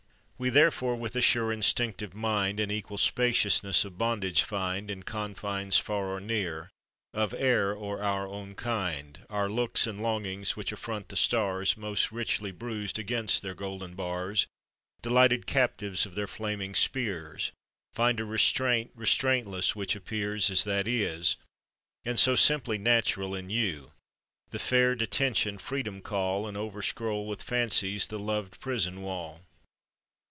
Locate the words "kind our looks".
8.55-9.85